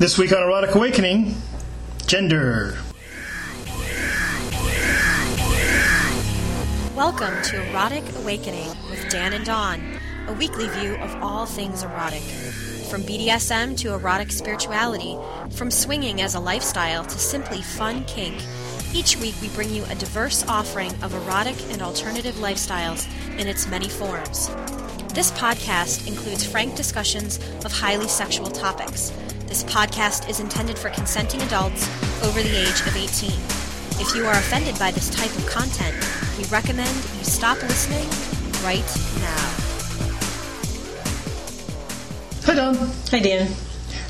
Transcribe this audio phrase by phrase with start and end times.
[0.00, 1.34] This week on Erotic Awakening,
[2.06, 2.78] gender.
[6.96, 12.22] Welcome to Erotic Awakening with Dan and Dawn, a weekly view of all things erotic.
[12.88, 15.18] From BDSM to erotic spirituality,
[15.50, 18.42] from swinging as a lifestyle to simply fun kink,
[18.94, 23.06] each week we bring you a diverse offering of erotic and alternative lifestyles
[23.38, 24.48] in its many forms.
[25.12, 27.36] This podcast includes frank discussions
[27.66, 29.12] of highly sexual topics.
[29.50, 31.88] This podcast is intended for consenting adults
[32.22, 33.30] over the age of 18.
[34.00, 35.92] If you are offended by this type of content,
[36.38, 38.06] we recommend you stop listening
[38.62, 38.86] right
[39.18, 39.50] now.
[42.44, 42.92] Hi, Dawn.
[43.10, 43.52] Hi, Dan.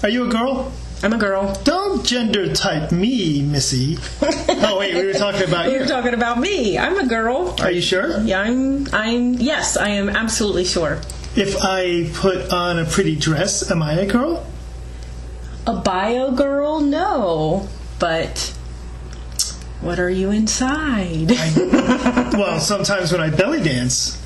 [0.03, 0.73] Are you a girl?
[1.03, 1.59] I'm a girl.
[1.65, 3.97] Don't gender type me, Missy.
[4.21, 5.71] oh, wait, we were talking about you.
[5.71, 5.81] We you.
[5.85, 6.77] were talking about me.
[6.77, 7.57] I'm a girl.
[7.63, 8.21] Are you sure?
[8.21, 8.87] Yeah, I'm.
[8.93, 9.33] I'm.
[9.33, 11.01] Yes, I am absolutely sure.
[11.35, 14.47] If I put on a pretty dress, am I a girl?
[15.67, 17.69] A bio girl, no.
[17.99, 18.55] But
[19.81, 21.33] what are you inside?
[22.41, 24.19] Well, sometimes when I belly dance,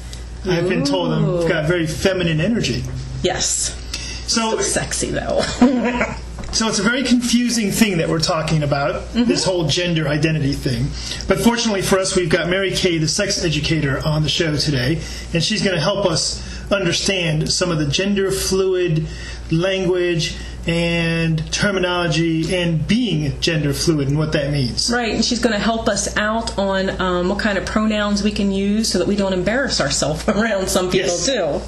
[0.44, 2.84] I've been told I've got very feminine energy.
[3.22, 3.80] yes.
[4.26, 5.40] So, Sexy though.
[6.52, 9.24] so it's a very confusing thing that we're talking about, mm-hmm.
[9.24, 10.84] this whole gender identity thing.
[11.26, 15.00] But fortunately for us, we've got Mary Kay, the sex educator, on the show today,
[15.32, 19.06] and she's going to help us understand some of the gender fluid
[19.50, 24.90] language and terminology and being gender fluid and what that means.
[24.92, 28.30] right, and she's going to help us out on um, what kind of pronouns we
[28.30, 31.26] can use so that we don't embarrass ourselves around some people Yes.
[31.26, 31.60] too.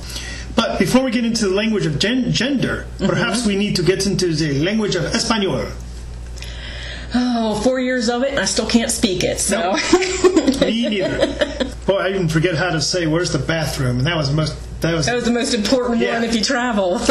[0.55, 4.07] But before we get into the language of gen- gender, perhaps we need to get
[4.07, 5.67] into the language of Espanol.
[7.15, 9.39] Oh, four years of it, and I still can't speak it.
[9.39, 9.73] So.
[10.67, 11.65] Me neither.
[11.87, 14.57] Boy, I even forget how to say "Where's the bathroom," and that was most.
[14.81, 15.07] That was.
[15.07, 16.15] That was the most important Yeah.
[16.15, 16.99] one if you travel.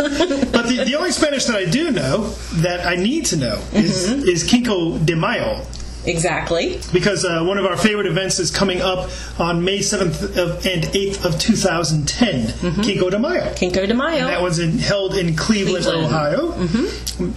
[0.55, 2.29] But the, the only Spanish that I do know
[2.61, 4.27] that I need to know is, mm-hmm.
[4.27, 5.65] is Cinco de Mayo
[6.07, 6.79] exactly.
[6.93, 10.85] because uh, one of our favorite events is coming up on May seventh of, and
[10.95, 12.47] eighth of two thousand ten.
[12.83, 13.53] Cinco de Mayo.
[13.55, 14.27] Cinco de Mayo.
[14.27, 16.05] That was in, held in Cleveland, Cleveland.
[16.05, 16.53] Ohio.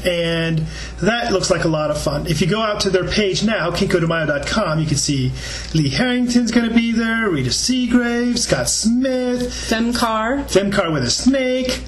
[0.04, 0.66] And
[1.00, 2.26] that looks like a lot of fun.
[2.26, 5.32] If you go out to their page now, kinkodemayo.com, you can see
[5.75, 11.81] Lee Harrington's going to be there, Rita Seagrave, Scott Smith, Femcar, Femcar with a snake.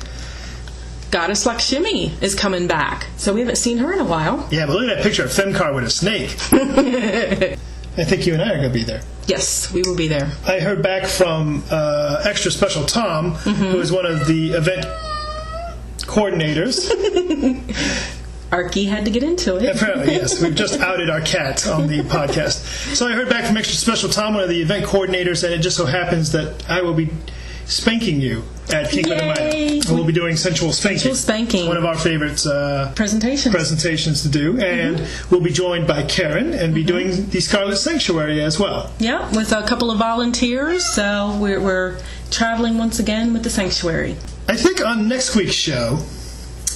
[1.10, 3.06] Goddess Lakshmi is coming back.
[3.16, 4.48] So we haven't seen her in a while.
[4.50, 6.31] Yeah, but look at that picture of Femcar with a snake.
[7.97, 9.03] I think you and I are going to be there.
[9.26, 10.31] Yes, we will be there.
[10.47, 14.87] I heard back from uh, Extra Special Tom, who is one of the event
[16.03, 16.88] coordinators.
[18.50, 19.77] Arky had to get into it.
[19.77, 20.42] Apparently, yes.
[20.42, 22.94] We've just outed our cat on the podcast.
[22.97, 25.59] So I heard back from Extra Special Tom, one of the event coordinators, and it
[25.59, 27.10] just so happens that I will be
[27.66, 28.42] spanking you
[28.72, 29.81] at Cinco de Mayo.
[29.88, 30.98] And we'll be doing sensual spanking.
[30.98, 31.66] Sensual spanking.
[31.66, 33.53] One of our favorite uh, Presentation.
[33.53, 34.54] presentations to do.
[34.54, 34.62] Mm-hmm.
[34.62, 36.88] And we'll be joined by Karen and be mm-hmm.
[36.88, 38.92] doing the Scarlet Sanctuary as well.
[38.98, 40.84] yeah, with a couple of volunteers.
[40.84, 41.98] So we're, we're
[42.30, 44.16] traveling once again with the sanctuary.
[44.48, 45.98] I think on next week's show,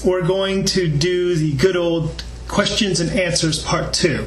[0.05, 4.27] we're going to do the good old questions and answers part two.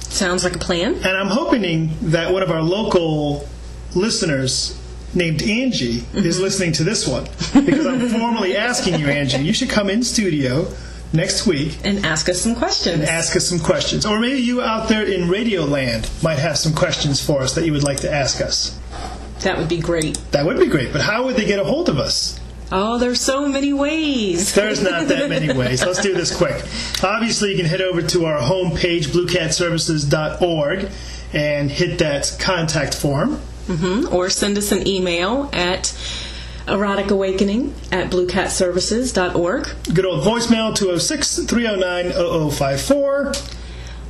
[0.00, 0.94] Sounds like a plan.
[0.94, 3.48] And I'm hoping that one of our local
[3.94, 4.80] listeners
[5.16, 7.24] named Angie is listening to this one
[7.64, 10.68] because I'm formally asking you, Angie, you should come in studio
[11.12, 13.00] next week And ask us some questions.
[13.00, 14.04] and ask us some questions.
[14.04, 17.64] Or maybe you out there in Radio Land might have some questions for us that
[17.64, 18.78] you would like to ask us.
[19.40, 20.18] That would be great.
[20.32, 22.38] That would be great, but how would they get a hold of us?
[22.72, 24.52] Oh, there's so many ways.
[24.54, 25.84] There's not that many ways.
[25.86, 26.56] Let's do this quick.
[27.04, 30.88] Obviously, you can head over to our homepage, bluecatservices.org,
[31.32, 33.40] and hit that contact form.
[33.66, 35.96] Hmm Or send us an email at
[36.66, 43.32] eroticawakening at bluecatservices.org Good old voicemail 206 309 0054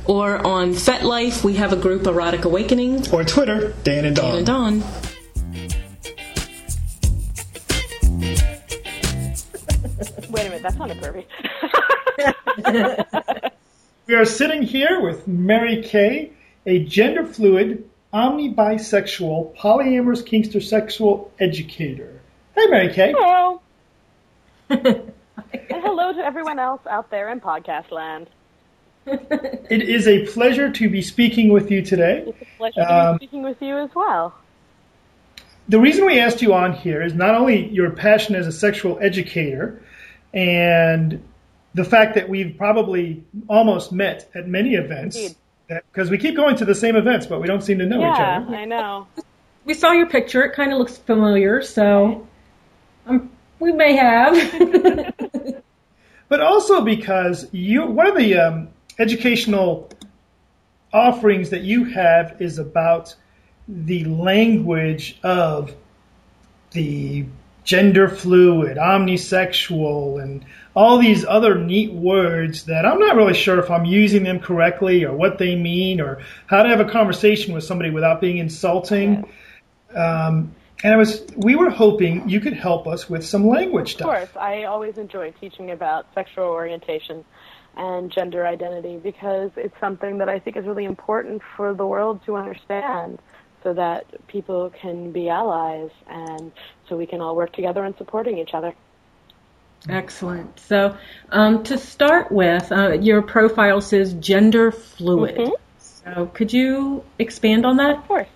[0.05, 4.35] or on FetLife we have a group Erotic Awakening or Twitter, Dan and Dawn.
[4.37, 4.79] and Dawn.
[10.29, 11.25] Wait a minute, that sounded pervy.
[14.07, 16.31] We are sitting here with Mary Kay,
[16.65, 22.19] a gender fluid, omni bisexual, polyamorous kinkster sexual educator.
[22.55, 23.13] Hey, Mary Kay.
[23.15, 23.61] hello.
[24.69, 25.13] and
[25.69, 28.27] hello to everyone else out there in podcast land.
[29.69, 32.23] It is a pleasure to be speaking with you today.
[32.27, 34.33] It's a pleasure to Um, be speaking with you as well.
[35.69, 38.97] The reason we asked you on here is not only your passion as a sexual
[39.01, 39.81] educator
[40.33, 41.21] and
[41.73, 45.15] the fact that we've probably almost met at many events.
[45.17, 45.35] Indeed.
[45.67, 48.19] Because we keep going to the same events, but we don't seem to know each
[48.19, 48.21] other.
[48.21, 48.55] Yeah, other.
[48.55, 49.07] I know.
[49.65, 50.43] we saw your picture.
[50.43, 52.25] It kind of looks familiar, so
[53.05, 53.29] um,
[53.59, 54.33] we may have.
[56.29, 59.89] but also because you one of the um, educational
[60.93, 63.15] offerings that you have is about
[63.67, 65.75] the language of
[66.71, 67.25] the
[67.67, 73.69] gender fluid, omnisexual, and all these other neat words that I'm not really sure if
[73.69, 77.65] I'm using them correctly or what they mean or how to have a conversation with
[77.65, 79.29] somebody without being insulting.
[79.93, 84.07] Um, and I was, we were hoping you could help us with some language stuff.
[84.07, 87.25] Of course, I always enjoy teaching about sexual orientation
[87.75, 92.21] and gender identity because it's something that I think is really important for the world
[92.27, 93.19] to understand
[93.61, 96.53] so that people can be allies and
[96.87, 98.73] so we can all work together in supporting each other.
[99.89, 100.59] Excellent.
[100.59, 100.97] So,
[101.31, 105.37] um, to start with, uh, your profile says gender fluid.
[105.37, 105.53] Mm-hmm.
[105.77, 107.97] So, could you expand on that?
[107.97, 108.27] Of course.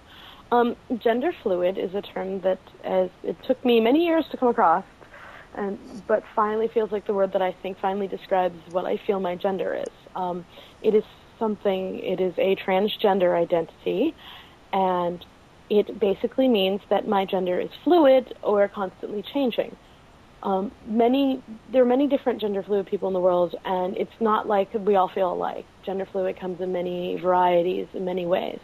[0.51, 4.49] Um, gender fluid is a term that, as it took me many years to come
[4.49, 4.83] across,
[5.55, 5.77] and
[6.07, 9.35] but finally feels like the word that I think finally describes what I feel my
[9.35, 9.93] gender is.
[10.15, 10.45] Um,
[10.81, 11.03] it is
[11.39, 11.99] something.
[11.99, 14.13] It is a transgender identity,
[14.73, 15.25] and
[15.71, 19.73] it basically means that my gender is fluid or constantly changing.
[20.43, 21.41] Um, many
[21.71, 24.95] there are many different gender fluid people in the world, and it's not like we
[24.97, 25.65] all feel alike.
[25.85, 28.59] Gender fluid comes in many varieties, in many ways.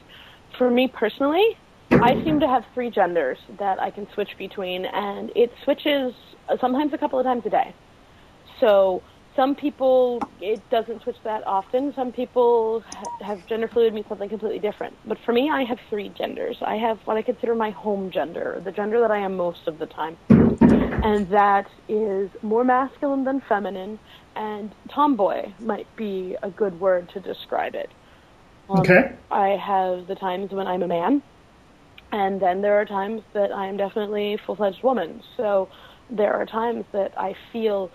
[0.58, 1.58] For me personally,
[1.92, 6.14] I seem to have three genders that I can switch between, and it switches
[6.60, 7.74] sometimes a couple of times a day.
[8.60, 9.02] So
[9.38, 11.94] some people it doesn't switch that often.
[11.94, 12.84] Some people
[13.22, 14.96] have gender fluid mean something completely different.
[15.06, 16.58] But for me, I have three genders.
[16.62, 19.78] I have what I consider my home gender, the gender that I am most of
[19.78, 24.00] the time, and that is more masculine than feminine.
[24.36, 27.90] And tomboy might be a good word to describe it.
[28.70, 29.16] Um, okay.
[29.32, 31.22] I have the times when I'm a man,
[32.12, 35.22] and then there are times that I'm definitely full-fledged woman.
[35.38, 35.70] So
[36.10, 37.92] there are times that I feel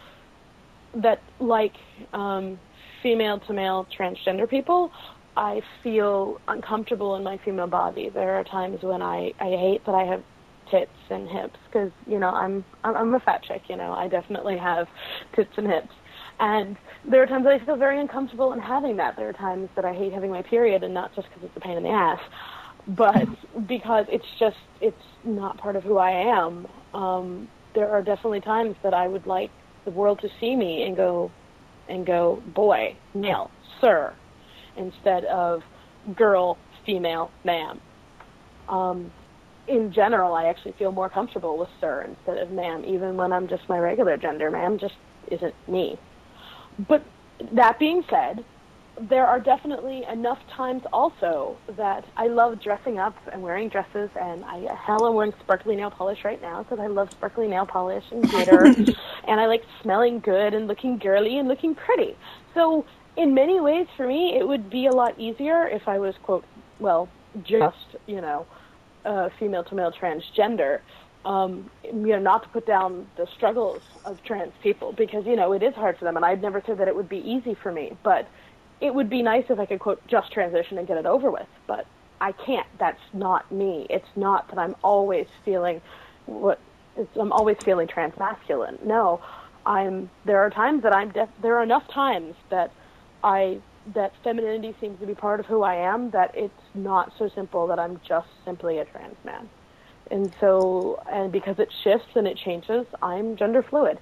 [0.94, 1.74] that like
[2.12, 2.58] um,
[3.02, 4.90] female to male transgender people,
[5.36, 8.10] I feel uncomfortable in my female body.
[8.10, 10.22] There are times when I, I hate that I have
[10.70, 13.62] tits and hips because you know I'm I'm a fat chick.
[13.68, 14.86] You know I definitely have
[15.34, 15.92] tits and hips,
[16.38, 16.76] and
[17.08, 19.16] there are times that I feel very uncomfortable in having that.
[19.16, 21.60] There are times that I hate having my period, and not just because it's a
[21.60, 22.20] pain in the ass,
[22.88, 23.26] but
[23.66, 26.66] because it's just it's not part of who I am.
[26.94, 29.50] Um, there are definitely times that I would like
[29.84, 31.30] the world to see me and go
[31.88, 33.50] and go boy, male,
[33.80, 34.14] sir,
[34.76, 35.62] instead of
[36.16, 37.80] girl, female, ma'am.
[38.68, 39.12] Um,
[39.66, 43.48] in general, I actually feel more comfortable with sir instead of ma'am, even when I'm
[43.48, 44.50] just my regular gender.
[44.50, 44.94] Ma'am just
[45.30, 45.98] isn't me.
[46.88, 47.04] But
[47.52, 48.44] that being said,
[49.08, 54.44] there are definitely enough times also that I love dressing up and wearing dresses, and
[54.44, 58.04] I hell I'm wearing sparkly nail polish right now because I love sparkly nail polish
[58.10, 58.72] and glitter,
[59.26, 62.16] and I like smelling good and looking girly and looking pretty.
[62.54, 66.14] So in many ways, for me, it would be a lot easier if I was
[66.22, 66.44] quote
[66.78, 67.08] well
[67.42, 68.46] just you know
[69.04, 70.80] uh, female to male transgender.
[71.24, 75.52] Um, you know, not to put down the struggles of trans people because you know
[75.52, 77.72] it is hard for them, and I'd never said that it would be easy for
[77.72, 78.28] me, but
[78.82, 81.46] it would be nice if I could quote just transition and get it over with,
[81.68, 81.86] but
[82.20, 82.66] I can't.
[82.78, 83.86] That's not me.
[83.88, 85.80] It's not that I'm always feeling
[86.26, 86.58] what
[87.18, 88.84] I'm always feeling transmasculine.
[88.84, 89.20] No,
[89.64, 90.10] I'm.
[90.24, 91.10] There are times that I'm.
[91.10, 92.72] Def, there are enough times that
[93.22, 93.60] I
[93.94, 96.10] that femininity seems to be part of who I am.
[96.10, 99.48] That it's not so simple that I'm just simply a trans man.
[100.10, 103.98] And so, and because it shifts and it changes, I'm gender fluid.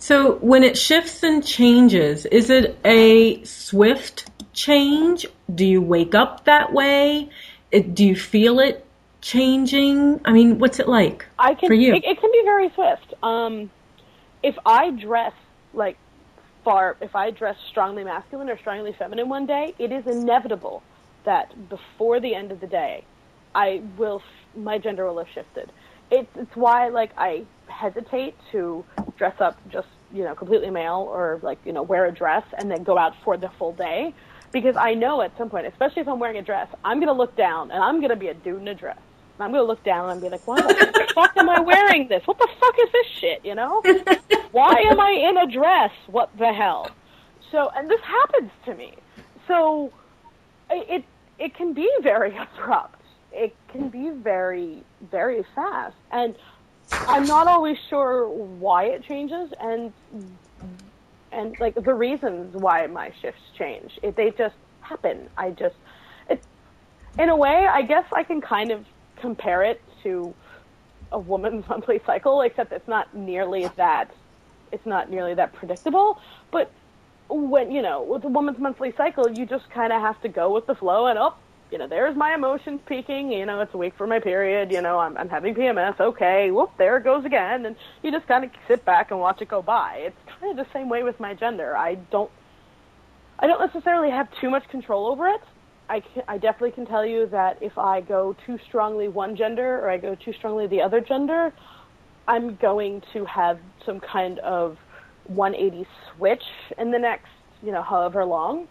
[0.00, 5.26] So when it shifts and changes, is it a swift change?
[5.54, 7.28] Do you wake up that way?
[7.70, 8.84] It, do you feel it
[9.20, 10.22] changing?
[10.24, 11.94] I mean, what's it like I can, for you?
[11.94, 13.12] It, it can be very swift.
[13.22, 13.70] Um,
[14.42, 15.34] if I dress
[15.74, 15.98] like
[16.64, 20.82] far, if I dress strongly masculine or strongly feminine one day, it is inevitable
[21.24, 23.04] that before the end of the day,
[23.54, 24.22] I will,
[24.56, 25.70] my gender will have shifted.
[26.10, 27.44] It's, it's why like I
[27.80, 28.84] hesitate to
[29.16, 32.70] dress up just you know completely male or like you know wear a dress and
[32.70, 34.12] then go out for the full day
[34.52, 37.36] because I know at some point, especially if I'm wearing a dress, I'm gonna look
[37.36, 38.98] down and I'm gonna be a dude in a dress.
[39.38, 42.26] And I'm gonna look down and be like, why the fuck am I wearing this?
[42.26, 43.44] What the fuck is this shit?
[43.44, 43.82] You know?
[44.52, 45.92] Why am I in a dress?
[46.08, 46.90] What the hell?
[47.52, 48.94] So, and this happens to me.
[49.46, 49.92] So,
[50.70, 51.04] it
[51.38, 53.00] it can be very abrupt.
[53.32, 56.34] It can be very very fast, and
[56.92, 59.92] I'm not always sure why it changes and
[61.32, 63.98] and like the reasons why my shifts change.
[64.02, 65.28] It, they just happen.
[65.36, 65.76] I just
[66.28, 66.42] it
[67.18, 68.84] in a way, I guess I can kind of
[69.16, 70.34] compare it to
[71.12, 74.10] a woman's monthly cycle, except it's not nearly that
[74.72, 76.20] it's not nearly that predictable.
[76.50, 76.70] But
[77.28, 80.52] when you know with a woman's monthly cycle, you just kind of have to go
[80.52, 81.34] with the flow and oh,
[81.70, 83.32] you know, there's my emotions peaking.
[83.32, 84.72] You know, it's a week for my period.
[84.72, 86.00] You know, I'm, I'm having PMS.
[86.00, 87.66] Okay, whoop, there it goes again.
[87.66, 90.02] And you just kind of sit back and watch it go by.
[90.06, 91.76] It's kind of the same way with my gender.
[91.76, 92.30] I don't,
[93.38, 95.40] I don't necessarily have too much control over it.
[95.88, 99.80] I, can, I definitely can tell you that if I go too strongly one gender
[99.80, 101.52] or I go too strongly the other gender,
[102.28, 104.76] I'm going to have some kind of
[105.26, 105.86] 180
[106.16, 106.42] switch
[106.78, 107.30] in the next,
[107.62, 108.68] you know, however long.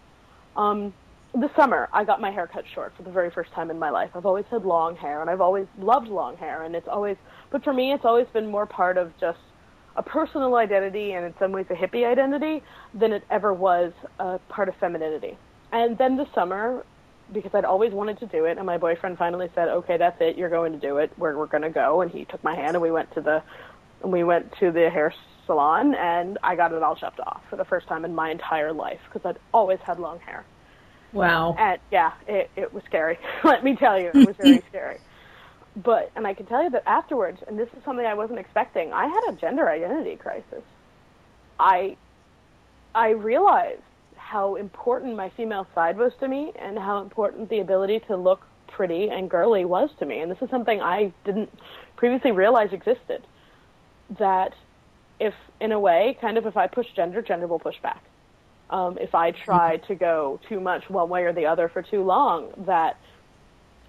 [0.56, 0.94] Um,
[1.34, 3.90] this summer, I got my hair cut short for the very first time in my
[3.90, 4.10] life.
[4.14, 7.16] I've always had long hair, and I've always loved long hair, and it's always,
[7.50, 9.38] but for me, it's always been more part of just
[9.96, 12.62] a personal identity and in some ways a hippie identity
[12.94, 15.36] than it ever was a part of femininity.
[15.72, 16.84] And then this summer,
[17.32, 20.36] because I'd always wanted to do it, and my boyfriend finally said, "Okay, that's it.
[20.36, 21.12] You're going to do it.
[21.16, 23.42] We're we're going to go." And he took my hand, and we went to the,
[24.04, 25.14] we went to the hair
[25.46, 28.72] salon, and I got it all chopped off for the first time in my entire
[28.72, 30.44] life because I'd always had long hair.
[31.12, 31.54] Wow.
[31.58, 33.18] And yeah, it, it was scary.
[33.44, 34.98] Let me tell you, it was very scary.
[35.76, 38.92] But, and I can tell you that afterwards, and this is something I wasn't expecting,
[38.92, 40.62] I had a gender identity crisis.
[41.58, 41.96] I,
[42.94, 43.82] I realized
[44.16, 48.46] how important my female side was to me and how important the ability to look
[48.68, 50.20] pretty and girly was to me.
[50.20, 51.50] And this is something I didn't
[51.96, 53.26] previously realize existed.
[54.18, 54.54] That
[55.20, 58.02] if, in a way, kind of if I push gender, gender will push back
[58.70, 62.02] um, if I try to go too much one way or the other for too
[62.02, 62.96] long, that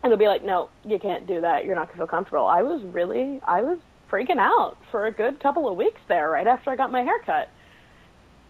[0.04, 1.64] and they'll be like, no, you can't do that.
[1.64, 2.48] You're not gonna feel comfortable.
[2.48, 3.78] I was really, I was
[4.12, 7.20] freaking out for a good couple of weeks there, right after I got my hair
[7.26, 7.50] cut,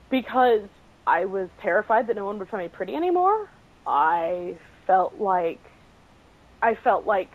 [0.10, 0.62] because
[1.06, 3.50] I was terrified that no one would find me pretty anymore.
[3.86, 4.58] I
[4.88, 5.60] felt like,
[6.62, 7.30] I felt like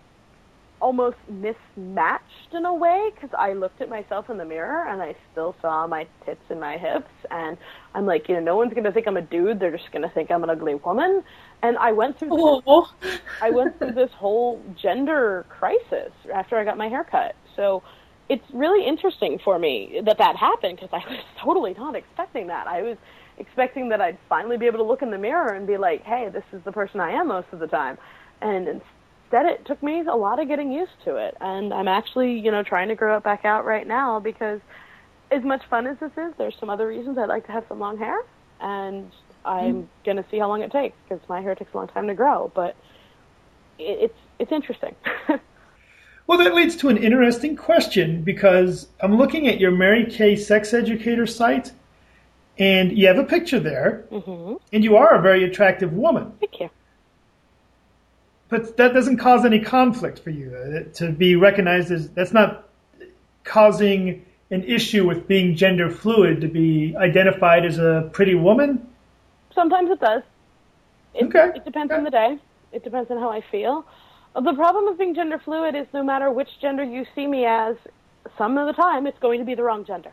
[0.81, 5.15] almost mismatched in a way because I looked at myself in the mirror and I
[5.33, 7.57] still saw my tits and my hips and
[7.95, 9.59] I'm like, you know, no one's gonna think I'm a dude.
[9.59, 11.23] They're just gonna think I'm an ugly woman.
[11.63, 12.63] And I went through
[13.01, 17.35] this, I went through this whole gender crisis after I got my hair cut.
[17.57, 17.83] So
[18.29, 22.67] it's really interesting for me that that happened because I was totally not expecting that.
[22.67, 22.99] I was
[23.39, 26.29] expecting that I'd finally be able to look in the mirror and be like, hey,
[26.33, 27.99] this is the person I am most of the time.
[28.41, 28.69] And
[29.27, 31.37] instead it took me a lot of getting used to it.
[31.41, 34.61] And i'm actually you know trying to grow it back out right now because
[35.31, 37.81] as much fun as this is there's some other reasons i'd like to have some
[37.81, 38.19] long hair.
[38.61, 39.11] And
[39.45, 39.87] i'm mm.
[40.05, 42.15] going to see how long it takes because my hair takes a long time to
[42.15, 42.51] grow.
[42.55, 42.77] But
[43.79, 44.95] it, it's it's interesting.
[46.29, 50.75] Well that leads to an interesting question because i'm looking at your mary kay sex
[50.75, 51.71] educator site
[52.59, 54.07] and you have a picture there.
[54.11, 54.55] Mm-hmm.
[54.73, 56.33] and you are a very attractive woman.
[56.41, 56.71] Thank you
[58.49, 62.69] but that doesn't cause any conflict for you uh, to be recognized as that's not
[63.45, 68.87] causing an issue with being gender fluid to be identified as a pretty woman.
[69.55, 70.23] Sometimes it does.
[71.15, 71.53] It, okay.
[71.57, 71.99] It depends okay.
[71.99, 72.39] on the day.
[72.73, 73.85] It depends on how I feel.
[74.35, 77.77] The problem with being gender fluid is no matter which gender you see me as,
[78.37, 80.13] some of the time it's going to be the wrong gender.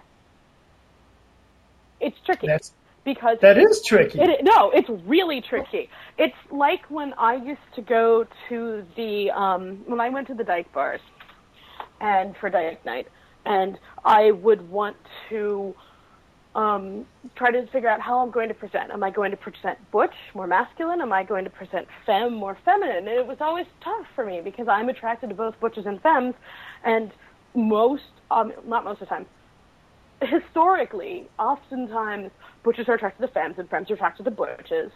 [2.00, 2.48] It's tricky.
[2.48, 2.72] That's
[3.05, 4.19] because that is tricky.
[4.19, 5.89] It, no, it's really tricky.
[6.17, 10.43] It's like when I used to go to the um, when I went to the
[10.43, 11.01] Dyke bars
[12.00, 13.07] and for Dyke night,
[13.45, 14.98] and I would want
[15.29, 15.75] to
[16.55, 17.05] um,
[17.36, 18.91] try to figure out how I'm going to present.
[18.91, 21.01] Am I going to present butch, more masculine?
[21.01, 22.98] Am I going to present femme, more feminine?
[22.98, 26.36] And it was always tough for me because I'm attracted to both butches and femmes,
[26.83, 27.12] and
[27.55, 29.25] most, um, not most of the time,
[30.25, 32.32] historically, oftentimes
[32.63, 34.92] butchers are attracted to femmes and femmes are attracted to butches,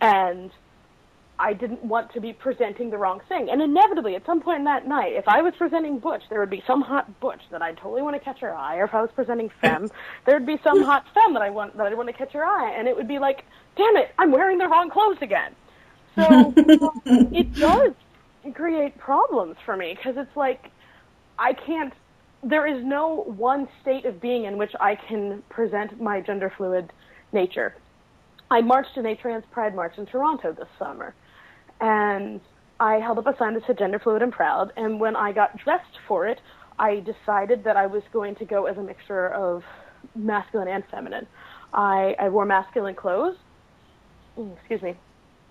[0.00, 0.50] and
[1.38, 3.48] I didn't want to be presenting the wrong thing.
[3.50, 6.50] And inevitably, at some point in that night, if I was presenting butch, there would
[6.50, 8.76] be some hot butch that I'd totally want to catch her eye.
[8.76, 9.88] Or if I was presenting femme,
[10.26, 12.44] there would be some hot femme that I want that I'd want to catch her
[12.44, 12.74] eye.
[12.78, 13.44] And it would be like,
[13.76, 15.54] damn it, I'm wearing the wrong clothes again.
[16.14, 16.54] So
[17.06, 17.92] it does
[18.54, 20.70] create problems for me because it's like
[21.38, 21.92] I can't
[22.42, 26.92] there is no one state of being in which I can present my gender fluid
[27.32, 27.76] nature.
[28.50, 31.14] I marched in a trans pride march in Toronto this summer,
[31.80, 32.40] and
[32.80, 34.72] I held up a sign that said gender fluid and proud.
[34.76, 36.40] And when I got dressed for it,
[36.78, 39.62] I decided that I was going to go as a mixture of
[40.16, 41.26] masculine and feminine.
[41.72, 43.36] I, I wore masculine clothes,
[44.36, 44.96] mm, excuse me,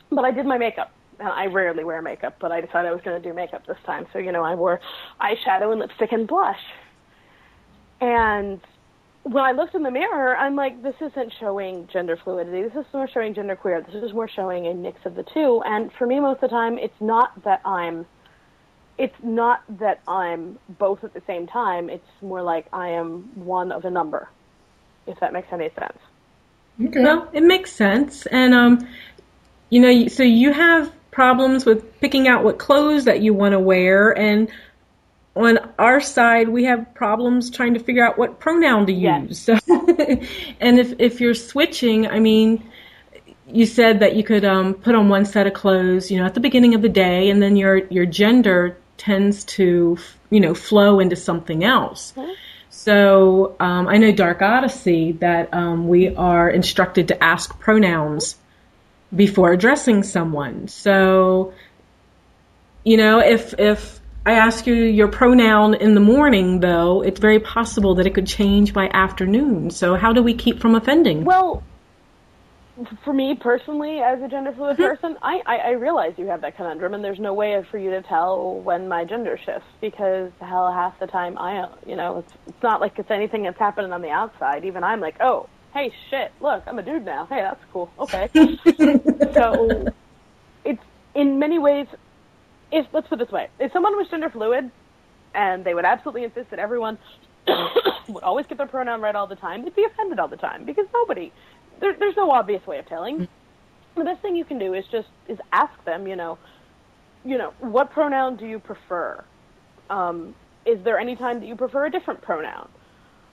[0.09, 0.91] but I did my makeup.
[1.19, 3.77] And I rarely wear makeup, but I decided I was going to do makeup this
[3.85, 4.07] time.
[4.11, 4.79] So, you know, I wore
[5.21, 6.57] eyeshadow and lipstick and blush.
[8.01, 8.59] And
[9.23, 12.63] when I looked in the mirror, I'm like, this isn't showing gender fluidity.
[12.63, 13.81] This is more showing gender queer.
[13.81, 15.61] This is more showing a mix of the two.
[15.63, 18.07] And for me, most of the time, it's not that I'm,
[18.97, 21.89] it's not that I'm both at the same time.
[21.91, 24.27] It's more like I am one of a number.
[25.07, 25.97] if that makes any sense.
[26.83, 27.01] Okay.
[27.01, 28.87] Well, it makes sense, and um,
[29.69, 33.59] you know, so you have problems with picking out what clothes that you want to
[33.59, 34.49] wear, and
[35.35, 39.47] on our side, we have problems trying to figure out what pronoun to use.
[39.47, 39.63] Yes.
[39.65, 39.75] So,
[40.59, 42.69] and if if you're switching, I mean,
[43.47, 46.33] you said that you could um, put on one set of clothes, you know, at
[46.33, 49.97] the beginning of the day, and then your your gender tends to,
[50.29, 52.13] you know, flow into something else.
[52.69, 58.35] So um, I know Dark Odyssey that um, we are instructed to ask pronouns
[59.15, 60.67] before addressing someone.
[60.67, 61.53] So,
[62.83, 67.39] you know, if if I ask you your pronoun in the morning, though, it's very
[67.39, 69.71] possible that it could change by afternoon.
[69.71, 71.23] So how do we keep from offending?
[71.23, 71.63] Well,
[73.03, 74.83] for me personally, as a gender fluid hmm.
[74.83, 77.89] person, I, I, I realize you have that conundrum, and there's no way for you
[77.91, 82.33] to tell when my gender shifts because hell, half the time I, you know, it's
[82.47, 84.65] it's not like it's anything that's happening on the outside.
[84.65, 87.25] Even I'm like, oh, hey, shit, look, I'm a dude now.
[87.25, 87.91] Hey, that's cool.
[87.99, 88.29] Okay.
[89.33, 89.85] so
[90.63, 90.83] it's
[91.15, 91.87] in many ways.
[92.71, 94.71] If let's put it this way, if someone was gender fluid,
[95.33, 96.97] and they would absolutely insist that everyone
[98.07, 100.65] would always get their pronoun right all the time, they'd be offended all the time
[100.65, 101.31] because nobody
[101.79, 103.27] there, there's no obvious way of telling.
[103.97, 106.37] The best thing you can do is just is ask them, you know,
[107.25, 109.23] you know, what pronoun do you prefer?
[109.89, 110.33] Um,
[110.65, 112.69] is there any time that you prefer a different pronoun?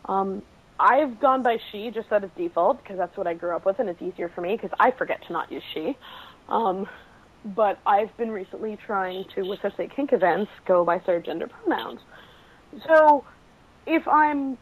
[0.06, 0.42] Um,
[0.80, 3.78] I've gone by she just out of default because that's what I grew up with,
[3.78, 5.96] and it's easier for me because I forget to not use she.
[6.48, 6.88] Um,
[7.44, 12.00] but I've been recently trying to, especially at kink events, go by third gender pronouns.
[12.86, 13.24] So
[13.86, 14.58] if I'm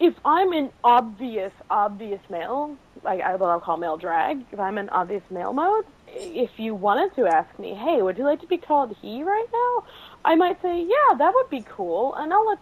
[0.00, 4.88] if I'm an obvious, obvious male, like I, I'll call male drag, if I'm in
[4.88, 8.58] obvious male mode, if you wanted to ask me, hey, would you like to be
[8.58, 9.84] called he right now?
[10.24, 12.58] I might say, yeah, that would be cool, and I'll let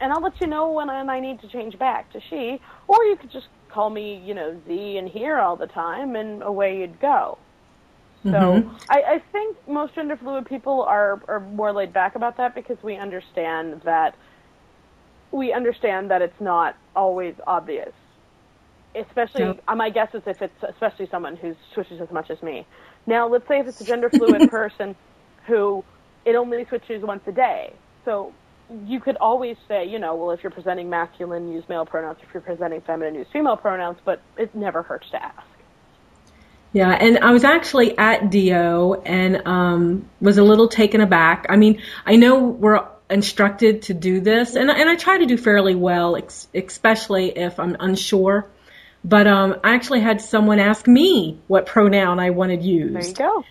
[0.00, 3.16] and I'll let you know when I need to change back to she, or you
[3.16, 7.00] could just call me, you know, Z and here all the time, and away you'd
[7.00, 7.38] go.
[8.30, 12.54] So I, I think most gender fluid people are are more laid back about that
[12.54, 14.16] because we understand that
[15.32, 17.92] we understand that it's not always obvious.
[18.96, 19.60] Especially, Yep.
[19.68, 22.68] uh, my guess is if it's especially someone who switches as much as me.
[23.06, 24.96] Now, let's say if it's a gender fluid person
[25.46, 25.84] who
[26.26, 27.80] it only switches once a day.
[28.04, 28.36] So
[28.68, 32.18] you could always say, you know, well, if you're presenting masculine, use male pronouns.
[32.22, 33.98] If you're presenting feminine, use female pronouns.
[34.04, 35.55] But it never hurts to ask.
[36.76, 41.46] Yeah, and I was actually at DO and um, was a little taken aback.
[41.48, 45.38] I mean, I know we're instructed to do this, and and I try to do
[45.38, 48.46] fairly well, ex- especially if I'm unsure.
[49.02, 53.16] But um, I actually had someone ask me what pronoun I wanted used.
[53.16, 53.44] There you go.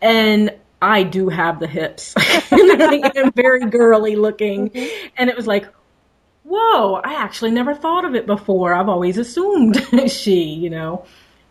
[0.00, 2.14] and I do have the hips.
[2.18, 4.70] I am very girly looking.
[5.18, 5.68] And it was like,
[6.44, 8.72] whoa, I actually never thought of it before.
[8.72, 9.76] I've always assumed
[10.10, 11.04] she, you know.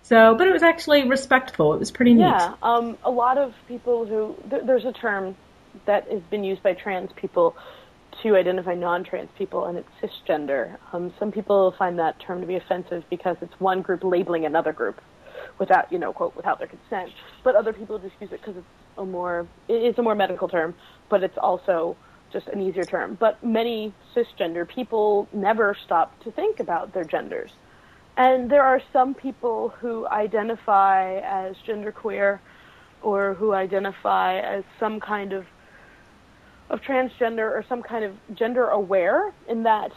[0.04, 1.74] So, but it was actually respectful.
[1.74, 2.22] It was pretty neat.
[2.22, 5.36] Yeah, um, a lot of people who th- there's a term
[5.86, 7.56] that has been used by trans people
[8.22, 10.78] to identify non-trans people, and it's cisgender.
[10.92, 14.74] Um, some people find that term to be offensive because it's one group labeling another
[14.74, 15.02] group
[15.58, 17.12] without, you know, quote, without their consent.
[17.44, 20.48] But other people just use it because it's a more, it is a more medical
[20.48, 20.76] term,
[21.10, 21.96] but it's also
[22.32, 23.18] just an easier term.
[23.20, 27.52] But many cisgender people never stop to think about their genders.
[28.15, 32.39] And there are some people who identify as genderqueer
[33.02, 35.45] or who identify as some kind of
[36.69, 39.91] of transgender or some kind of gender aware in that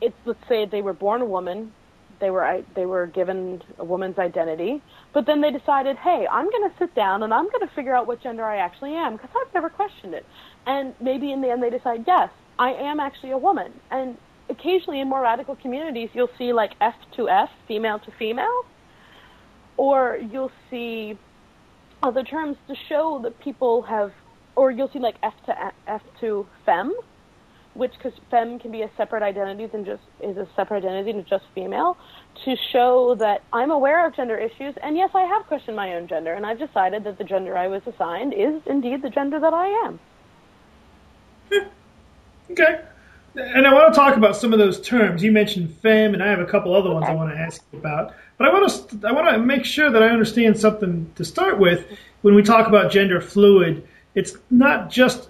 [0.00, 1.72] it's let's say they were born a woman,
[2.20, 6.70] they were they were given a woman's identity, but then they decided, "Hey, I'm going
[6.70, 9.30] to sit down and I'm going to figure out what gender I actually am because
[9.40, 10.26] I've never questioned it."
[10.66, 14.18] And maybe in the end they decide, "Yes, I am actually a woman." And
[14.48, 18.64] occasionally in more radical communities, you'll see like F to F, female to female,
[19.76, 21.18] or you'll see
[22.02, 24.12] other terms to show that people have,
[24.56, 26.94] or you'll see like F to F to femme,
[27.74, 31.24] which because femme can be a separate identity than just is a separate identity than
[31.28, 31.96] just female,
[32.44, 36.08] to show that I'm aware of gender issues, and yes, I have questioned my own
[36.08, 39.54] gender, and I've decided that the gender I was assigned is indeed the gender that
[39.54, 40.00] I am.
[42.50, 42.80] Okay.
[43.38, 45.22] And I want to talk about some of those terms.
[45.22, 47.78] You mentioned femme, and I have a couple other ones I want to ask you
[47.78, 48.14] about.
[48.36, 51.58] But I want to I want to make sure that I understand something to start
[51.58, 51.86] with.
[52.22, 55.28] When we talk about gender fluid, it's not just,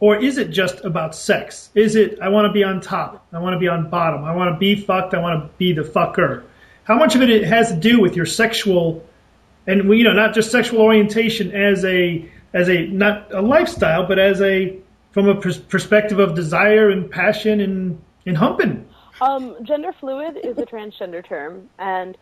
[0.00, 1.70] or is it just about sex?
[1.76, 4.34] Is it I want to be on top, I want to be on bottom, I
[4.34, 6.42] want to be fucked, I want to be the fucker?
[6.82, 9.06] How much of it it has to do with your sexual,
[9.68, 14.18] and you know, not just sexual orientation as a as a not a lifestyle, but
[14.18, 14.76] as a
[15.14, 18.86] from a pers- perspective of desire and passion and and humping.
[19.20, 22.18] Um, gender fluid is a transgender term, and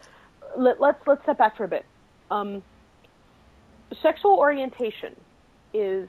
[0.56, 1.86] let, let's let's step back for a bit.
[2.30, 2.62] Um,
[4.02, 5.16] sexual orientation
[5.72, 6.08] is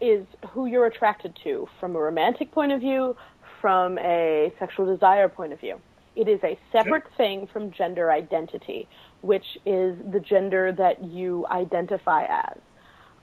[0.00, 3.14] is who you're attracted to from a romantic point of view,
[3.60, 5.78] from a sexual desire point of view.
[6.16, 8.88] It is a separate thing from gender identity,
[9.20, 12.58] which is the gender that you identify as.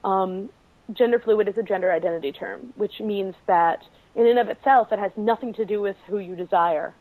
[0.03, 0.49] Um,
[0.93, 3.83] gender fluid is a gender identity term, which means that
[4.15, 6.93] in and of itself, it has nothing to do with who you desire,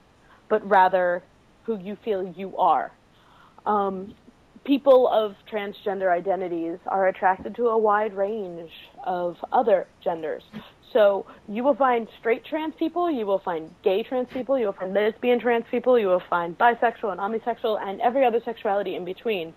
[0.48, 1.22] but rather
[1.64, 2.92] who you feel you are.
[3.66, 4.14] Um,
[4.64, 8.70] people of transgender identities are attracted to a wide range
[9.04, 10.42] of other genders.
[10.92, 14.72] So you will find straight trans people, you will find gay trans people, you will
[14.72, 19.04] find lesbian trans people, you will find bisexual and omnisexual and every other sexuality in
[19.04, 19.54] between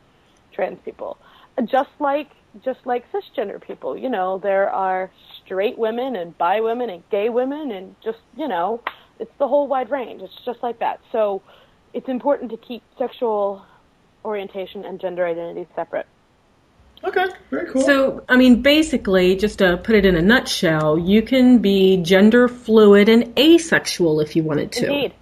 [0.52, 1.18] trans people.
[1.66, 2.30] Just like
[2.64, 5.12] just like cisgender people, you know, there are
[5.44, 8.82] straight women and bi women and gay women and just, you know,
[9.20, 10.22] it's the whole wide range.
[10.22, 11.00] It's just like that.
[11.12, 11.42] So
[11.94, 13.66] it's important to keep sexual
[14.24, 16.06] orientation and gender identity separate.
[17.04, 17.84] Okay, very cool.
[17.84, 22.48] So, I mean, basically, just to put it in a nutshell, you can be gender
[22.48, 24.86] fluid and asexual if you wanted to.
[24.88, 25.14] Indeed.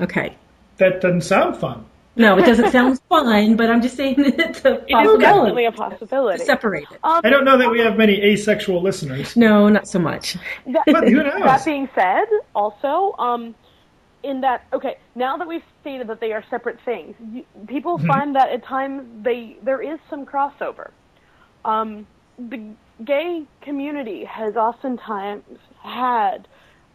[0.00, 0.36] Okay.
[0.78, 1.84] that doesn't sound fun.
[2.18, 4.94] No, it doesn't sound fun, but I'm just saying that it's a possibility.
[4.94, 6.44] It is definitely a possibility.
[6.44, 6.98] Separate it.
[7.04, 9.36] Um, I don't know that we have many asexual listeners.
[9.36, 10.36] No, not so much.
[10.66, 11.42] That, But who knows?
[11.44, 13.54] that being said, also, um,
[14.22, 18.06] in that, okay, now that we've stated that they are separate things, you, people Mm-hmm.
[18.06, 20.92] find that at times they there is some crossover.
[21.64, 22.06] Um,
[22.38, 25.44] the gay community has oftentimes
[25.82, 26.48] had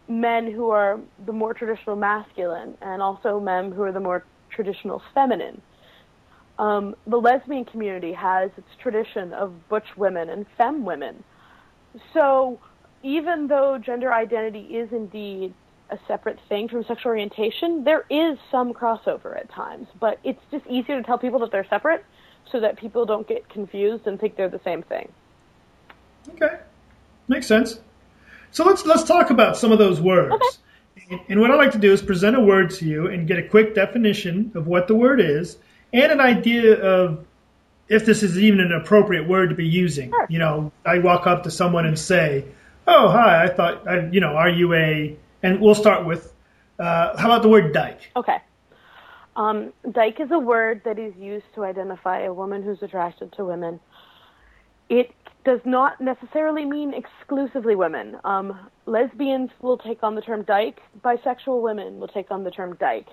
[0.08, 5.02] men who are the more traditional masculine and also men who are the more traditional
[5.14, 5.62] feminine.
[6.60, 11.24] Um, the lesbian community has its tradition of butch women and femme women.
[12.14, 12.60] So
[13.02, 15.54] even though gender identity is indeed
[15.90, 20.66] a separate thing from sexual orientation, there is some crossover at times, but it's just
[20.68, 22.06] easier to tell people that they're separate
[22.52, 25.12] so that people don't get confused and think they're the same thing.
[26.30, 26.58] Okay,
[27.28, 27.80] makes sense.
[28.52, 30.32] So let's let's talk about some of those words.
[30.32, 30.42] And,
[31.30, 33.48] and what I like to do is present a word to you and get a
[33.48, 35.58] quick definition of what the word is
[35.92, 37.26] and an idea of
[37.88, 40.10] if this is even an appropriate word to be using.
[40.10, 40.28] Sure.
[40.30, 42.46] You know, I walk up to someone and say,
[42.88, 43.44] "Oh, hi.
[43.44, 46.32] I thought, I, you know, are you a?" And we'll start with,
[46.80, 48.00] uh, how about the word dyke?
[48.16, 48.38] Okay.
[49.36, 53.46] Um, dyke is a word that is used to identify a woman who's attracted to
[53.46, 53.80] women.
[54.90, 55.12] It
[55.46, 58.18] does not necessarily mean exclusively women.
[58.24, 60.80] Um, lesbians will take on the term dyke.
[61.04, 63.08] Bisexual women will take on the term dyke.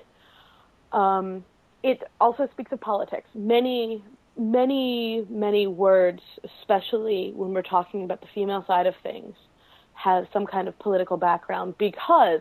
[0.93, 1.45] Um,
[1.83, 3.29] it also speaks of politics.
[3.35, 4.05] Many,
[4.39, 9.35] many, many words, especially when we're talking about the female side of things,
[9.95, 12.41] have some kind of political background because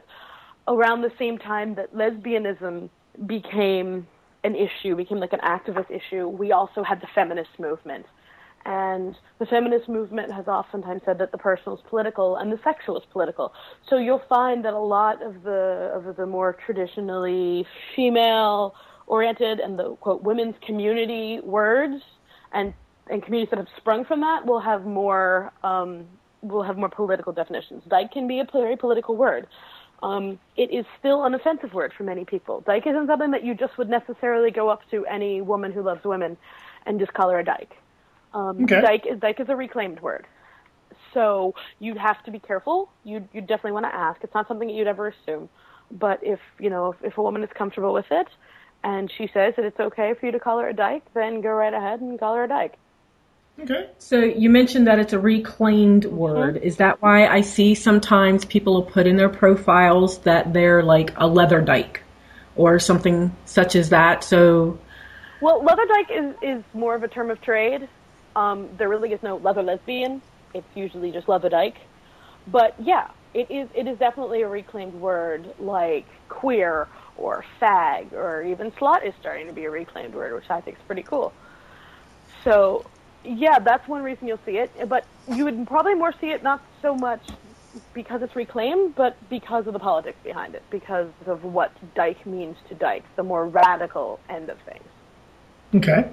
[0.67, 2.89] around the same time that lesbianism
[3.25, 4.07] became
[4.43, 8.05] an issue, became like an activist issue, we also had the feminist movement.
[8.69, 12.99] And the feminist movement has oftentimes said that the personal is political and the sexual
[12.99, 13.51] is political.
[13.89, 18.75] So you'll find that a lot of the of the more traditionally female
[19.07, 22.03] oriented and the quote women's community words
[22.51, 22.75] and
[23.09, 26.05] and communities that have sprung from that will have more um,
[26.43, 27.81] will have more political definitions.
[27.87, 29.47] Dyke can be a very political word.
[30.03, 32.61] Um, it is still an offensive word for many people.
[32.61, 36.03] Dyke isn't something that you just would necessarily go up to any woman who loves
[36.05, 36.37] women
[36.85, 37.75] and just call her a dyke.
[38.33, 38.81] Um, Okay.
[38.81, 40.27] Dyke is dyke is a reclaimed word,
[41.13, 42.89] so you'd have to be careful.
[43.03, 44.23] You you definitely want to ask.
[44.23, 45.49] It's not something that you'd ever assume,
[45.91, 48.27] but if you know if, if a woman is comfortable with it,
[48.83, 51.49] and she says that it's okay for you to call her a dyke, then go
[51.49, 52.77] right ahead and call her a dyke.
[53.61, 53.89] Okay.
[53.97, 56.57] So you mentioned that it's a reclaimed word.
[56.57, 61.11] Is that why I see sometimes people will put in their profiles that they're like
[61.17, 62.03] a leather dyke
[62.55, 64.23] or something such as that?
[64.23, 64.79] So
[65.41, 67.89] Well, leather dyke is, is more of a term of trade.
[68.35, 70.21] Um, there really is no leather lesbian.
[70.53, 71.77] It's usually just leather dyke.
[72.47, 76.87] But yeah, it is it is definitely a reclaimed word like queer
[77.17, 80.77] or fag or even slut is starting to be a reclaimed word, which I think
[80.77, 81.33] is pretty cool.
[82.43, 82.85] So
[83.23, 84.71] yeah, that's one reason you'll see it.
[84.87, 87.27] But you would probably more see it not so much
[87.93, 92.57] because it's reclaimed, but because of the politics behind it, because of what dyke means
[92.69, 94.83] to dyke, the more radical end of things.
[95.75, 96.09] Okay.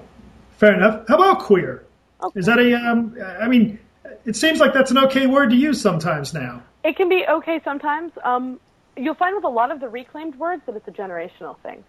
[0.57, 1.07] Fair enough.
[1.07, 1.86] How about queer?
[2.35, 2.73] Is that a?
[2.73, 3.79] Um, I mean,
[4.25, 6.63] it seems like that's an okay word to use sometimes now.
[6.83, 8.11] It can be okay sometimes.
[8.23, 8.59] Um,
[8.95, 11.83] you'll find with a lot of the reclaimed words that it's a generational thing.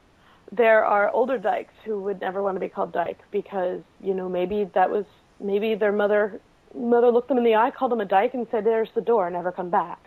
[0.52, 4.28] There are older dykes who would never want to be called dyke because you know
[4.28, 5.04] maybe that was
[5.40, 6.40] maybe their mother
[6.74, 9.30] mother looked them in the eye, called them a dyke, and said, "There's the door,
[9.30, 10.00] never come back."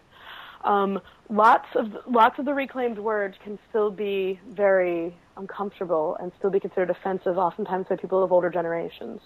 [0.64, 6.50] Um, lots of lots of the reclaimed words can still be very uncomfortable and still
[6.50, 9.22] be considered offensive, oftentimes by people of older generations.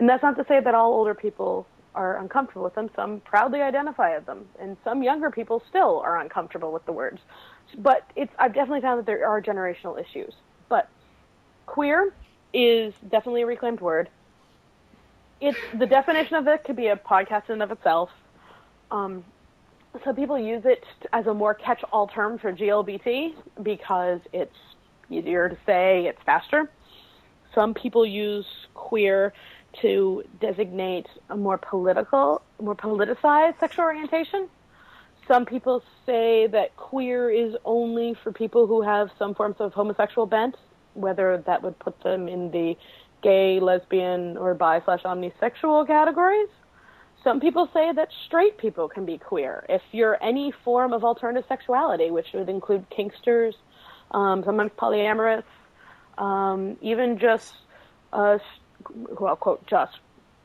[0.00, 2.88] And that's not to say that all older people are uncomfortable with them.
[2.96, 7.20] Some proudly identify with them, and some younger people still are uncomfortable with the words.
[7.78, 10.32] But it's I've definitely found that there are generational issues.
[10.70, 10.88] But
[11.66, 12.14] queer
[12.54, 14.08] is definitely a reclaimed word.
[15.40, 18.08] It's the definition of it could be a podcast in and of itself.
[18.90, 19.24] Um,
[20.04, 24.56] some people use it as a more catch-all term for GLBT because it's
[25.10, 26.70] easier to say, it's faster.
[27.54, 29.32] Some people use queer
[29.82, 34.48] to designate a more political, more politicized sexual orientation.
[35.28, 40.26] Some people say that queer is only for people who have some forms of homosexual
[40.26, 40.56] bent,
[40.94, 42.76] whether that would put them in the
[43.22, 46.48] gay, lesbian, or bi slash omnisexual categories.
[47.22, 51.46] Some people say that straight people can be queer if you're any form of alternative
[51.48, 53.54] sexuality, which would include kinksters,
[54.10, 55.44] um, sometimes polyamorous,
[56.16, 57.54] um, even just,
[58.12, 58.38] uh,
[58.88, 59.98] well, quote, just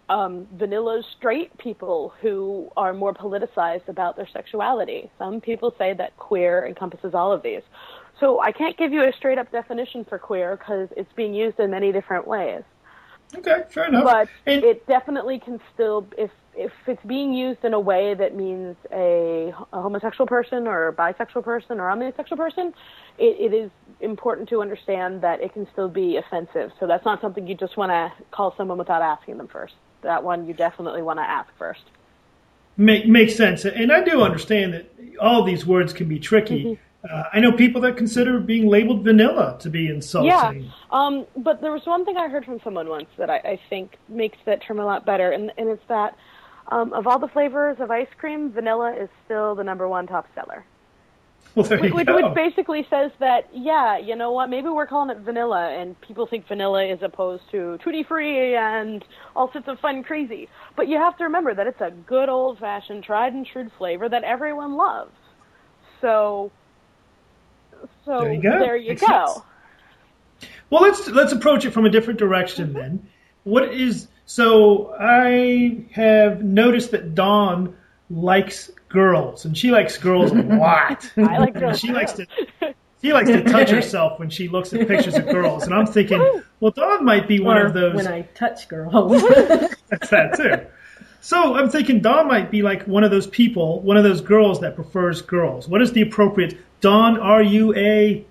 [0.10, 5.10] um, vanilla straight people who are more politicized about their sexuality.
[5.18, 7.62] Some people say that queer encompasses all of these.
[8.20, 11.60] So I can't give you a straight up definition for queer because it's being used
[11.60, 12.64] in many different ways.
[13.38, 14.04] Okay, fair enough.
[14.04, 18.36] But and, it definitely can still, if if it's being used in a way that
[18.36, 22.74] means a, a homosexual person or a bisexual person or omnisexual person,
[23.18, 26.72] it, it is important to understand that it can still be offensive.
[26.80, 29.74] So that's not something you just want to call someone without asking them first.
[30.02, 31.84] That one you definitely want to ask first.
[32.78, 33.66] Make, makes sense.
[33.66, 36.64] And I do understand that all these words can be tricky.
[36.64, 36.85] Mm-hmm.
[37.10, 40.30] Uh, I know people that consider being labeled vanilla to be insulting.
[40.64, 43.60] Yeah, um, but there was one thing I heard from someone once that I, I
[43.70, 46.18] think makes that term a lot better, and, and it's that
[46.68, 50.28] um, of all the flavors of ice cream, vanilla is still the number one top
[50.34, 50.66] seller.
[51.54, 55.70] Well, which, which basically says that, yeah, you know what, maybe we're calling it vanilla,
[55.70, 60.50] and people think vanilla is opposed to tutti frutti and all sorts of fun crazy.
[60.76, 64.10] But you have to remember that it's a good old fashioned, tried and true flavor
[64.10, 65.16] that everyone loves.
[66.02, 66.52] So,
[68.06, 68.60] so there you go.
[68.60, 69.28] There you Makes go.
[69.28, 69.46] Sense.
[70.70, 73.08] Well, let's let's approach it from a different direction then.
[73.44, 74.94] What is so?
[75.00, 77.76] I have noticed that Dawn
[78.10, 81.12] likes girls, and she likes girls a lot.
[81.18, 81.80] I like girls.
[81.80, 82.26] she likes to
[83.02, 86.42] she likes to touch herself when she looks at pictures of girls, and I'm thinking,
[86.60, 87.96] well, Dawn might be one Or of those.
[87.96, 89.22] when I touch girls.
[89.90, 90.66] That's that too.
[91.26, 94.60] So I'm thinking Dawn might be like one of those people, one of those girls
[94.60, 95.68] that prefers girls.
[95.68, 97.18] What is the appropriate Dawn?
[97.18, 98.24] Are you a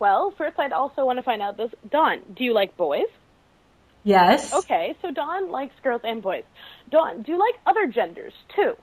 [0.00, 1.70] Well, first I'd also want to find out this.
[1.88, 3.06] Dawn, do you like boys?
[4.02, 4.52] yes.
[4.52, 6.42] Okay, so Dawn likes girls and boys.
[6.90, 8.76] Dawn, do you like other genders too?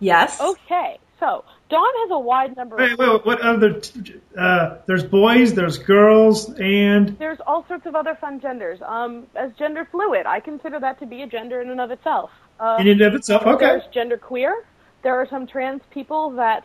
[0.00, 0.40] Yes.
[0.40, 2.98] Okay, so Dawn has a wide number wait, of.
[2.98, 3.80] wait, wait, what other?
[4.36, 8.80] Uh, there's boys, there's girls, and There's all sorts of other fun genders.
[8.84, 12.30] Um, as gender fluid, I consider that to be a gender in and of itself.
[12.58, 13.42] Uh, in and of itself.
[13.44, 13.66] Okay.
[13.66, 14.64] There's gender queer.
[15.02, 16.64] There are some trans people that,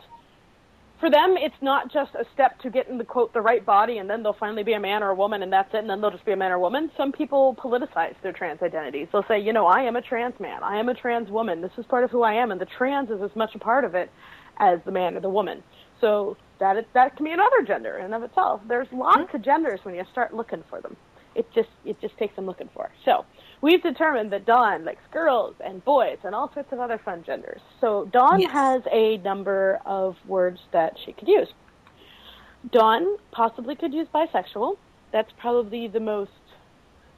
[0.98, 3.98] for them, it's not just a step to get in the quote the right body,
[3.98, 6.00] and then they'll finally be a man or a woman, and that's it, and then
[6.00, 6.90] they'll just be a man or a woman.
[6.96, 9.08] Some people politicize their trans identities.
[9.12, 11.60] They'll say, you know, I am a trans man, I am a trans woman.
[11.60, 13.84] This is part of who I am, and the trans is as much a part
[13.84, 14.10] of it
[14.58, 15.62] as the man or the woman.
[16.00, 18.60] So that is, that can be another gender in and of itself.
[18.68, 19.36] There's lots mm-hmm.
[19.36, 20.96] of genders when you start looking for them.
[21.34, 22.90] It just it just takes some looking for.
[23.04, 23.24] So
[23.60, 27.60] we've determined that Dawn likes girls and boys and all sorts of other fun genders.
[27.80, 28.52] So Dawn Yes.
[28.52, 31.48] has a number of words that she could use.
[32.70, 34.76] Dawn possibly could use bisexual.
[35.12, 36.30] That's probably the most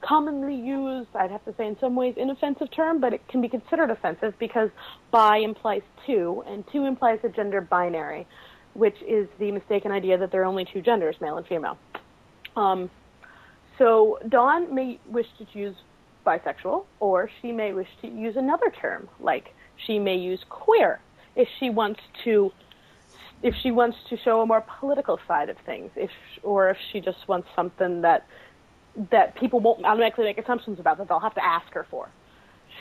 [0.07, 3.49] commonly used, I'd have to say in some ways, inoffensive term, but it can be
[3.49, 4.71] considered offensive because
[5.11, 8.27] bi implies two, and two implies a gender binary,
[8.75, 11.79] which is the mistaken idea that there are only two genders, male and female.
[12.57, 12.90] Um,
[13.79, 15.75] so Dawn may wish to choose
[16.25, 19.55] bisexual, or she may wish to use another term, like
[19.87, 21.01] she may use queer
[21.35, 22.53] if she wants to
[23.42, 26.11] if she wants to show a more political side of things, if
[26.42, 28.27] or if she just wants something that
[29.11, 32.09] that people won't automatically make assumptions about that they'll have to ask her for.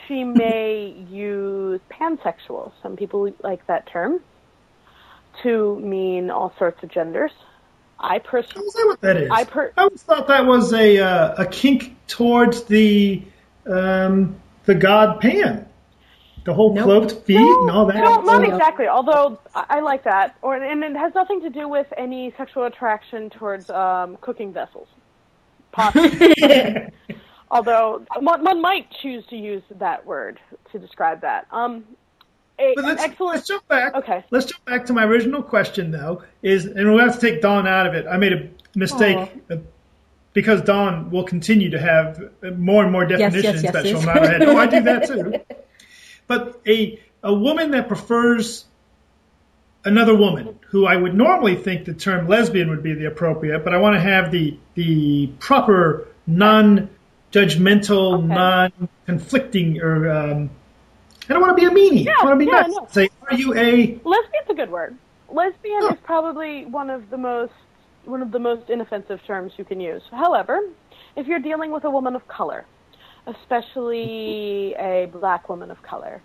[0.08, 2.72] She may use pansexual.
[2.82, 4.20] Some people like that term
[5.42, 7.32] to mean all sorts of genders.
[7.98, 9.30] I personally Is what that is?
[9.30, 13.22] I per- I always thought that was a uh, a kink towards the
[13.66, 15.66] um, the god Pan,
[16.44, 16.84] the whole Nope.
[16.84, 17.96] clothed feet and all that.
[17.96, 18.86] No, not exactly.
[18.86, 22.64] Although I I like that, or and it has nothing to do with any sexual
[22.64, 24.88] attraction towards um, cooking vessels.
[25.76, 26.34] Possibly.
[27.50, 30.40] Although one, one might choose to use that word
[30.72, 31.46] to describe that.
[31.52, 31.84] Um,
[32.58, 33.34] a, But let's, excellent.
[33.34, 33.94] let's jump back.
[33.94, 34.24] Okay.
[34.30, 36.22] Let's jump back to my original question, though.
[36.42, 38.06] Is and we'll have to take Dawn out of it.
[38.06, 39.58] I made a mistake uh,
[40.32, 43.98] because Dawn will continue to have uh, more and more yes, definitions yes, that she'll
[43.98, 44.06] yes.
[44.06, 44.42] nod her head.
[44.42, 45.06] Oh, I do that
[45.48, 45.56] too.
[46.26, 48.64] But a a woman that prefers
[49.86, 53.72] another woman, who I would normally think the term lesbian would be the appropriate, but
[53.72, 58.26] I want to have the the proper non-judgmental, Okay.
[58.26, 60.50] non-conflicting, or um,
[61.28, 62.06] I don't want to be a meanie.
[62.08, 62.70] I want to be yeah, nice.
[62.72, 62.86] no.
[62.90, 64.96] Say, are you a Lesbian's a good word.
[65.30, 65.92] Lesbian Oh.
[65.92, 67.52] is probably one of the most
[68.04, 70.02] one of the most inoffensive terms you can use.
[70.12, 70.60] However,
[71.16, 72.64] if you're dealing with a woman of color,
[73.26, 76.22] especially a black woman of color,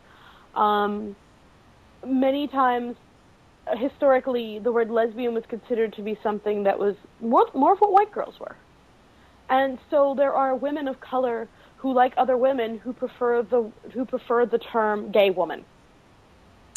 [0.55, 1.15] um,
[2.05, 2.95] many times
[3.77, 7.91] historically the word lesbian was considered to be something that was more, more of what
[7.91, 8.55] white girls were.
[9.49, 14.05] And so there are women of color who like other women who prefer the who
[14.05, 15.65] prefer the term gay woman.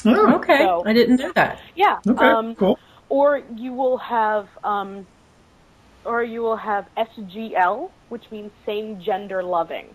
[0.06, 1.60] oh, Okay, So- I didn't know that.
[1.76, 1.98] Yeah.
[2.06, 2.78] okay, um, cool.
[3.08, 5.06] or you will have um,
[6.04, 9.94] or you will have SGL, which means same gender loving.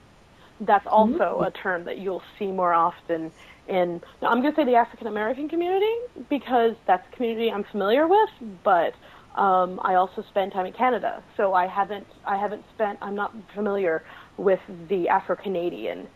[0.62, 3.32] That's also a term that you'll see more often
[3.70, 4.02] in.
[4.22, 5.94] Now, I'm going to say the African American community
[6.30, 8.30] because that's the community I'm familiar with,
[8.64, 8.94] but
[9.40, 13.34] um, I also spend time in Canada, so I haven't I haven't spent I'm not
[13.56, 14.04] familiar
[14.38, 16.08] with the Afro Canadian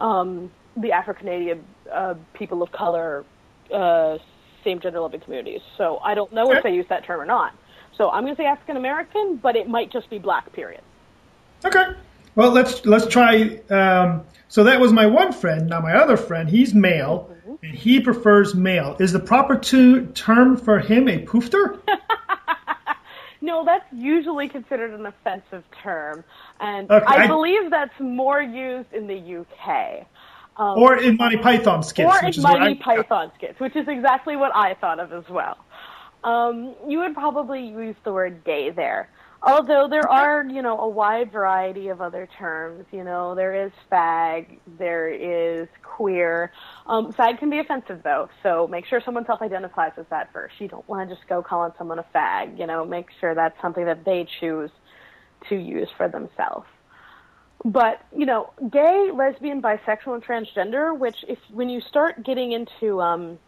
[0.00, 3.24] um, the Afro Canadian uh, people of color
[3.72, 4.18] uh,
[4.64, 5.60] same gender loving communities.
[5.78, 7.54] So I don't know if they use that term or not.
[7.96, 10.52] So I'm going to say African American, but it might just be black.
[10.52, 10.82] Period.
[11.64, 11.84] Okay.
[12.34, 13.60] Well, let's let's try.
[13.70, 15.68] Um, so that was my one friend.
[15.68, 17.64] Now my other friend, he's male, Mm-hmm.
[17.66, 18.96] and he prefers male.
[19.00, 21.80] Is the proper to, term for him a poofter?
[23.42, 26.24] No, that's usually considered an offensive term,
[26.60, 30.06] and Okay, I, I- believe that's more used in the UK.
[30.58, 32.06] Um, or in Monty Python skits?
[32.06, 35.24] or which in is Monty Python skits, which is exactly what I thought of as
[35.30, 35.56] well.
[36.22, 39.08] Um, you would probably use the word gay there.
[39.42, 42.84] Although there are, you know, a wide variety of other terms.
[42.92, 46.52] You know, there is fag, there is queer.
[46.86, 50.60] Um, fag can be offensive though, so make sure someone self-identifies as that first.
[50.60, 52.58] You don't want to just go calling someone a fag.
[52.58, 54.70] You know, make sure that's something that they choose
[55.48, 56.66] to use for themselves
[57.64, 63.00] but you know gay lesbian bisexual and transgender which if when you start getting into
[63.00, 63.38] um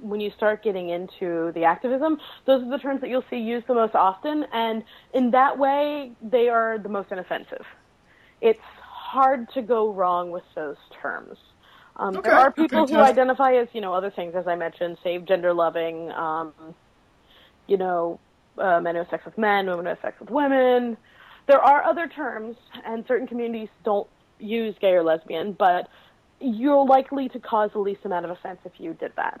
[0.00, 3.66] when you start getting into the activism those are the terms that you'll see used
[3.66, 4.44] the most often.
[4.52, 4.84] And
[5.14, 7.64] in that way they are the most inoffensive.
[8.40, 11.38] It's hard to go wrong with those terms.
[11.96, 14.54] Um, Okay, there are people okay, who identify as you know other things as i
[14.54, 16.52] mentioned same gender loving um,
[17.68, 18.18] you know,
[18.58, 20.96] uh, men who have sex with men, women who have sex with women.
[21.46, 24.08] There are other terms, and certain communities don't
[24.40, 25.88] use gay or lesbian, but
[26.40, 29.40] you're likely to cause the least amount of offense if you did that.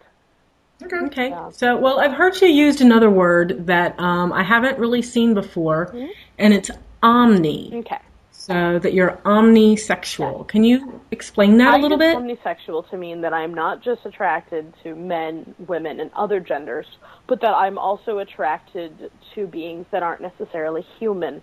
[0.82, 0.96] Okay.
[1.06, 1.28] Okay.
[1.30, 1.50] Yeah.
[1.50, 5.94] So, well, I've heard you used another word that um, I haven't really seen before,
[6.38, 6.70] and it's
[7.02, 7.70] omni.
[7.74, 7.98] Okay.
[8.30, 10.46] So that you're omnisexual.
[10.48, 12.16] Can you explain that I a little use bit?
[12.58, 16.86] omnisexual to mean that I'm not just attracted to men, women, and other genders,
[17.26, 21.42] but that I'm also attracted to beings that aren't necessarily human.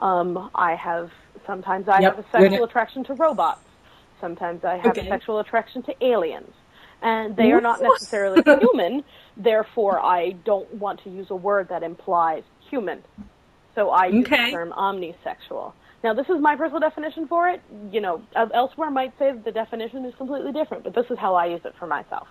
[0.00, 1.10] Um, I have
[1.46, 2.16] sometimes I Yep.
[2.16, 3.60] have a sexual When- attraction to robots.
[4.20, 5.02] Sometimes I have Okay.
[5.06, 6.52] a sexual attraction to aliens,
[7.02, 9.04] and they are not necessarily human.
[9.36, 13.02] Therefore, I don't want to use a word that implies human.
[13.74, 14.46] So I use Okay.
[14.46, 15.74] the term omnisexual.
[16.02, 17.62] Now, this is my personal definition for it.
[17.92, 21.18] You know, el- elsewhere might say that the definition is completely different, but this is
[21.18, 22.26] how I use it for myself.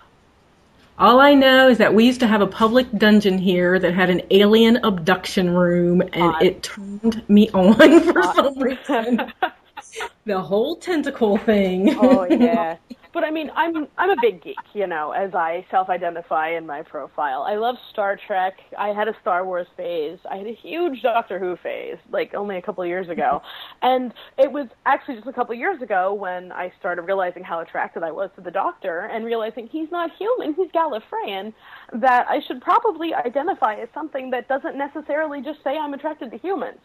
[0.98, 4.10] All I know is that we used to have a public dungeon here that had
[4.10, 6.42] an alien abduction room, and Hot.
[6.42, 7.74] it turned me on
[8.12, 8.36] for Hot.
[8.36, 9.32] some reason.
[10.24, 11.96] the whole tentacle thing.
[11.98, 12.76] Oh yeah.
[13.12, 16.82] But I mean, I'm I'm a big geek, you know, as I self-identify in my
[16.82, 17.42] profile.
[17.42, 18.54] I love Star Trek.
[18.78, 20.18] I had a Star Wars phase.
[20.30, 23.42] I had a huge Doctor Who phase, like only a couple of years ago.
[23.82, 27.60] And it was actually just a couple of years ago when I started realizing how
[27.60, 31.54] attracted I was to the Doctor and realizing he's not human, he's Gallifreyan,
[31.94, 36.36] that I should probably identify as something that doesn't necessarily just say I'm attracted to
[36.36, 36.78] humans.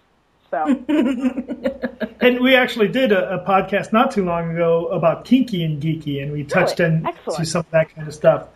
[0.51, 0.65] So,
[2.21, 6.23] And we actually did a, a podcast not too long ago about kinky and geeky,
[6.23, 7.03] and we touched Really?
[7.05, 8.47] on to some of that kind of stuff.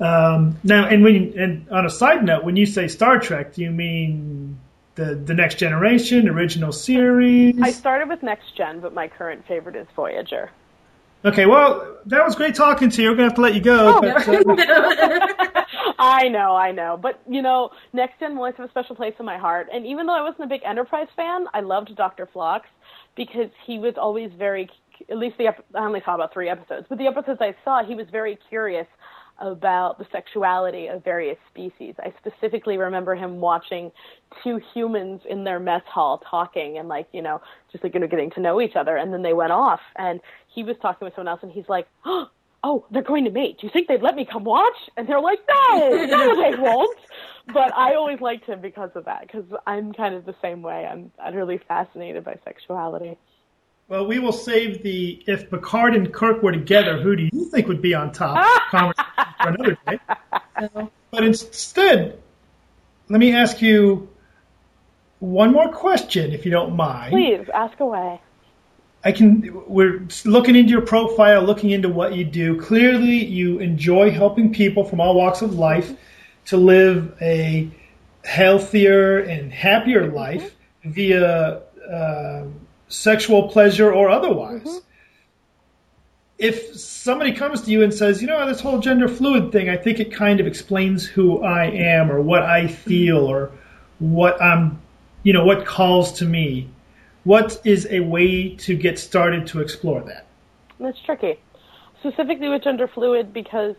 [0.00, 3.62] Um, now, and when and on a side note, when you say Star Trek, do
[3.62, 4.58] you mean
[4.94, 7.60] the the Next Generation, original series?
[7.60, 10.50] I started with Next Gen, but my current favorite is Voyager.
[11.24, 13.10] Okay, well, that was great talking to you.
[13.10, 13.96] We're gonna have to let you go.
[13.96, 15.64] Oh, but, uh,
[15.98, 16.98] I know, I know.
[17.00, 19.68] But, you know, Next Gen will always have a special place in my heart.
[19.72, 22.28] And even though I wasn't a big Enterprise fan, I loved Dr.
[22.32, 22.66] Phlox
[23.14, 24.68] because he was always very
[25.10, 27.94] at least the I only saw about three episodes, but the episodes I saw, he
[27.94, 28.86] was very curious
[29.42, 31.94] about the sexuality of various species.
[31.98, 33.90] I specifically remember him watching
[34.42, 37.40] two humans in their mess hall talking and like, you know,
[37.72, 40.20] just like you know getting to know each other and then they went off and
[40.54, 42.28] he was talking with someone else and he's like, "Oh,
[42.62, 43.58] oh they're going to mate.
[43.60, 46.98] Do you think they'd let me come watch?" And they're like, "No, no, they won't."
[47.52, 50.86] But I always liked him because of that because I'm kind of the same way.
[50.86, 53.18] I'm utterly fascinated by sexuality.
[53.92, 57.68] Well, we will save the if Picard and Kirk were together, who do you think
[57.68, 58.38] would be on top?
[58.70, 58.94] for
[59.40, 59.98] another day.
[61.10, 62.18] But instead,
[63.10, 64.08] let me ask you
[65.18, 67.12] one more question, if you don't mind.
[67.12, 68.18] Please ask away.
[69.04, 69.62] I can.
[69.66, 72.58] We're looking into your profile, looking into what you do.
[72.58, 75.92] Clearly, you enjoy helping people from all walks of life
[76.46, 77.70] to live a
[78.24, 82.44] healthier and happier life via uh,
[82.92, 84.82] sexual pleasure or otherwise.
[86.38, 89.76] If somebody comes to you and says, you know, this whole gender fluid thing, I
[89.76, 93.52] think it kind of explains who I am or what I feel or
[93.98, 94.80] what I'm,
[95.22, 96.68] you know, what calls to me.
[97.24, 100.26] What is a way to get started to explore that?
[100.80, 101.38] That's tricky,
[102.00, 103.76] specifically with gender fluid because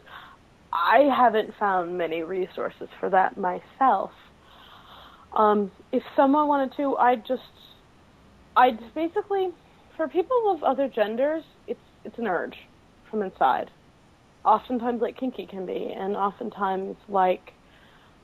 [0.72, 4.12] I haven't found many resources for that myself.
[5.34, 7.42] Um, if someone wanted to, I'd just,
[8.56, 9.50] I'd basically,
[9.98, 12.56] for people of other genders, it's it's an urge
[13.10, 13.72] from inside.
[14.46, 17.54] Oftentimes, like kinky can be, and oftentimes, like,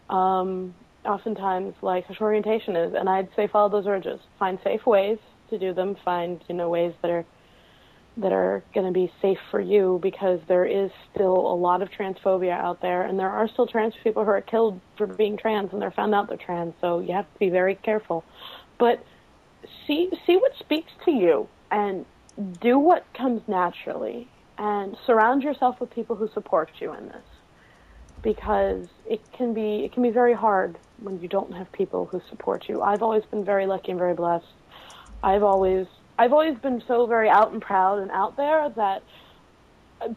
[0.09, 0.75] um,
[1.05, 2.93] oftentimes, like sexual orientation is.
[2.97, 4.19] And I'd say follow those urges.
[4.37, 5.17] Find safe ways
[5.49, 5.95] to do them.
[6.03, 7.25] Find you know ways that are
[8.17, 11.89] that are going to be safe for you because there is still a lot of
[11.89, 15.71] transphobia out there, and there are still trans people who are killed for being trans,
[15.71, 16.73] and they're found out they're trans.
[16.81, 18.23] So you have to be very careful.
[18.77, 19.03] But
[19.89, 22.05] see see what speaks to you, and
[22.61, 27.25] do what comes naturally, and surround yourself with people who support you in this,
[28.21, 32.21] because it can be it can be very hard when you don't have people who
[32.29, 32.81] support you.
[32.81, 34.45] I've always been very lucky and very blessed.
[35.23, 35.87] I've always
[36.19, 39.03] I've always been so very out and proud and out there that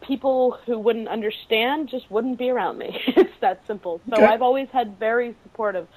[0.02, 3.00] people who wouldn't understand just wouldn't be around me.
[3.06, 4.00] it's that simple.
[4.10, 4.26] So Okay.
[4.26, 5.88] I've always had very supportive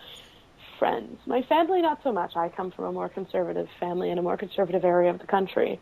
[0.79, 1.19] friends.
[1.25, 2.35] My family, not so much.
[2.35, 5.79] I come from a more conservative family in a more conservative area of the country.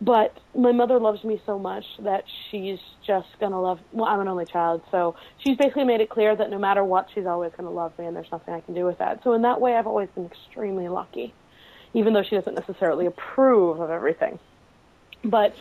[0.00, 3.78] But my mother loves me so much that she's just gonna love.
[3.92, 7.08] Well, I'm an only child, so she's basically made it clear that no matter what,
[7.14, 9.22] she's always gonna love me, and there's nothing I can do with that.
[9.22, 11.32] So in that way, I've always been extremely lucky,
[11.94, 14.40] even though she doesn't necessarily approve of everything.
[15.24, 15.54] But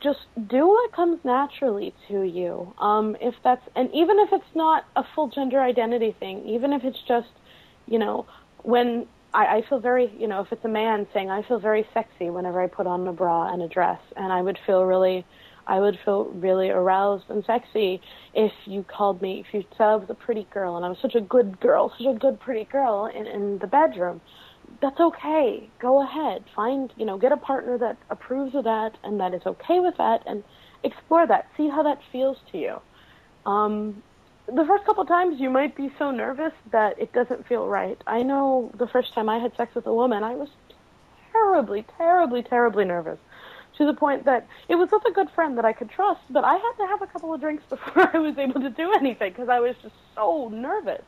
[0.00, 2.74] just do what comes naturally to you.
[2.78, 6.84] Um, if that's and even if it's not a full gender identity thing, even if
[6.84, 7.28] it's just,
[7.88, 8.26] you know,
[8.62, 11.86] when I, I feel very, you know, if it's a man saying I feel very
[11.94, 15.24] sexy whenever I put on a bra and a dress, and I would feel really,
[15.66, 18.00] I would feel really aroused and sexy
[18.34, 20.98] if you called me, if you said I was a pretty girl and I was
[21.00, 24.20] such a good girl, such a good pretty girl in, in the bedroom
[24.80, 25.68] that's okay.
[25.80, 26.44] Go ahead.
[26.54, 29.96] Find, you know, get a partner that approves of that and that is okay with
[29.98, 30.44] that and
[30.84, 31.48] explore that.
[31.56, 32.76] See how that feels to you.
[33.46, 34.02] Um,
[34.54, 38.00] the first couple times you might be so nervous that it doesn't feel right.
[38.06, 40.48] I know the first time I had sex with a woman, I was
[41.32, 43.18] terribly, terribly, terribly nervous.
[43.76, 46.42] To the point that it was with a good friend that I could trust, but
[46.42, 49.32] I had to have a couple of drinks before I was able to do anything
[49.32, 51.02] because I was just so nervous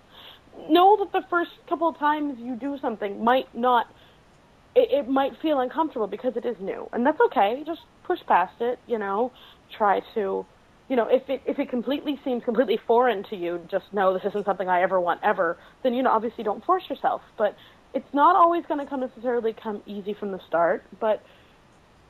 [0.68, 3.86] know that the first couple of times you do something might not
[4.74, 8.55] it, it might feel uncomfortable because it is new and that's okay just push past
[8.61, 9.32] it you know
[9.76, 10.45] try to
[10.91, 14.22] you know if it if it completely seems completely foreign to you just know this
[14.26, 17.57] isn't something i ever want ever then you know obviously don't force yourself but
[17.95, 21.22] it's not always going to come necessarily come easy from the start but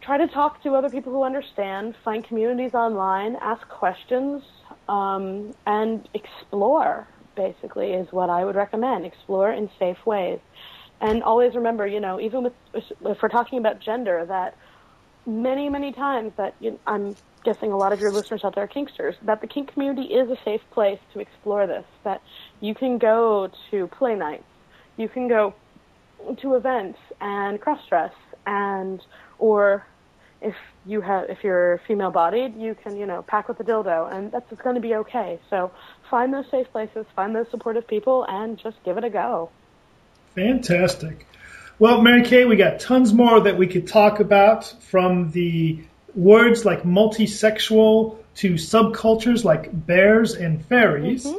[0.02, 4.42] try to talk to other people who understand find communities online ask questions
[4.88, 7.06] um, and explore
[7.36, 9.06] basically is what I would recommend.
[9.06, 10.40] Explore in safe ways.
[11.00, 14.56] And always remember, you know, even with if we're talking about gender, that
[15.26, 18.68] many, many times that you I'm guessing a lot of your listeners out there are
[18.68, 21.84] kinksters, that the kink community is a safe place to explore this.
[22.04, 22.22] That
[22.60, 24.44] you can go to play nights,
[24.96, 25.54] you can go
[26.38, 28.12] to events and cross dress,
[28.46, 29.00] and
[29.38, 29.86] or
[30.42, 30.54] if
[30.86, 34.32] you have if you're female bodied, you can you know pack with a dildo, and
[34.32, 35.38] that's going to be okay.
[35.48, 35.70] So
[36.10, 39.50] find those safe places, find those supportive people, and just give it a go.
[40.34, 41.26] Fantastic.
[41.78, 45.82] Well, Mary Kay, we got tons more that we could talk about from the
[46.14, 51.26] words like multisexual to subcultures like bears and fairies.
[51.26, 51.38] Mm-hmm.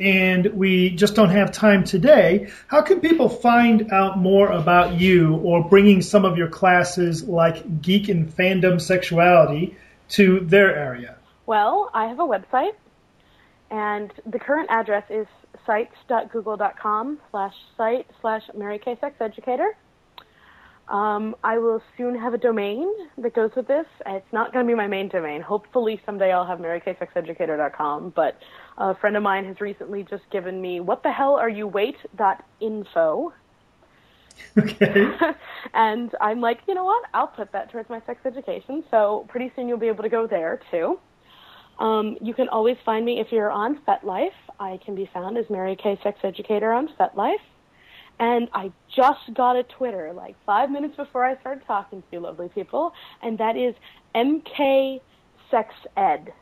[0.00, 5.34] and we just don't have time today, how can people find out more about you
[5.36, 9.76] or bringing some of your classes like Geek and Fandom Sexuality
[10.10, 11.16] to their area?
[11.44, 12.72] Well, I have a website,
[13.70, 15.26] and the current address is
[15.66, 19.76] sites.google.com slash site slash Mary Sex Educator.
[20.90, 23.86] Um, I will soon have a domain that goes with this.
[24.06, 25.40] It's not going to be my main domain.
[25.40, 28.36] Hopefully someday I'll have marykaysexeducator.com, but
[28.76, 33.32] a friend of mine has recently just given me what the hell are you wait.info.
[34.58, 35.06] Okay.
[35.74, 37.04] and I'm like, you know what?
[37.14, 38.82] I'll put that towards my sex education.
[38.90, 40.98] So pretty soon you'll be able to go there too.
[41.78, 44.30] Um, you can always find me if you're on FetLife.
[44.58, 47.36] I can be found as Mary Kay Sex Educator on FetLife.
[48.20, 52.20] And I just got a Twitter like five minutes before I started talking to you,
[52.20, 52.92] lovely people,
[53.22, 53.74] and that is
[54.14, 55.00] MK
[55.50, 56.34] Sex Ed.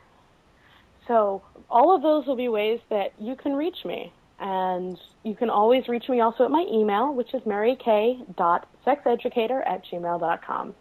[1.06, 4.12] So all of those will be ways that you can reach me.
[4.40, 10.74] And you can always reach me also at my email, which is maryk.sexeducator at gmail.com.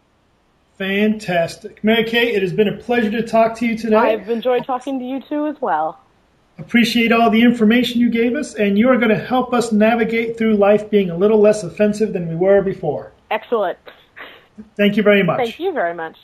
[0.78, 1.82] Fantastic.
[1.82, 3.96] Mary Kay, it has been a pleasure to talk to you today.
[3.96, 5.98] I've enjoyed talking to you too as well.
[6.58, 10.36] Appreciate all the information you gave us, and you are going to help us navigate
[10.36, 13.12] through life being a little less offensive than we were before.
[13.30, 13.78] Excellent.
[14.76, 15.38] Thank you very much.
[15.38, 16.16] Thank you very much.